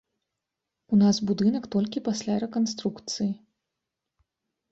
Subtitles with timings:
[0.95, 3.27] У нас будынак толькі пасля рэканструкцыі.